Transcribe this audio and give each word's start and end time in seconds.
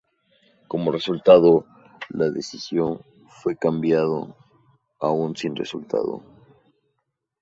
Como 0.67 0.91
resultado, 0.91 1.67
la 2.09 2.31
decisión 2.31 3.03
fue 3.27 3.55
cambiado 3.55 4.35
a 4.99 5.11
un 5.11 5.35
"Sin 5.35 5.55
resultado". 5.55 6.23